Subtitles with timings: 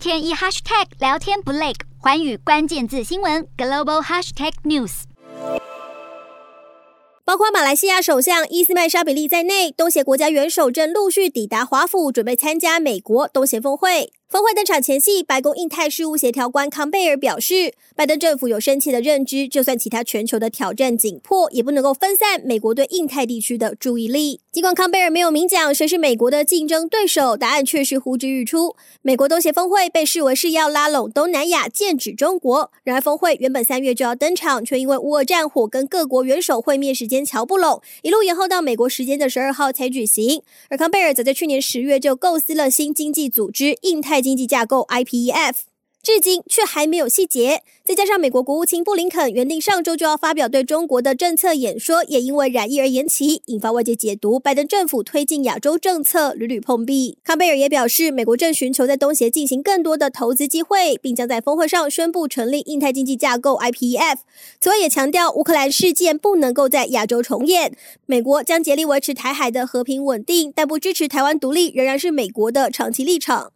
[0.00, 5.02] 天一 hashtag 聊天不累，环宇关键字新闻 global hashtag news。
[7.22, 14.10] 包括马来西亚首相伊斯迈沙比利在内，东协国家元首正陆续抵达华府，准备参加美国东协峰会。
[14.30, 24.38] 峰会登场前夕，白宫印太事务协调官康贝尔表示，拜登政府有深切的认知，就算其他全球的挑战紧迫，也不能够分散美国对印太地区的注意力。
[24.52, 28.76] 尽管康贝尔没有明讲谁是美国的竞争对手，答案却是呼之欲出。
[29.02, 32.70] 美国东协峰会被视为是要拉拢东南亚，剑指中国。
[32.84, 40.40] 然而，峰会原本三月就要登场，却因为乌俄战火跟各国元首会面时间瞧不拢，一路延后到美国时间的十二号才举行。
[40.68, 45.54] 而康贝尔则在去年十月就构思了新经济组织印太经济架构 IPEF，
[46.02, 47.62] 至今却还没有细节。
[47.84, 57.18] 再加上美国国务卿布林肯原定上周就要发表对中国的政策演说，也因为染疫而延期，引发外界解读拜登政府推进亚洲政策屡屡碰壁。
[57.24, 64.18] 康贝尔也表示，美国正寻求在东协进行更多的投资机会，并将在峰会上宣布成立印太经济架构 IPEF。
[64.60, 67.76] 此外，也强调乌克兰事件不能够在亚洲重演，
[68.06, 73.52] 美国将竭力维持台海的和平稳定，但不支持台湾独立仍然是美国的长期立场。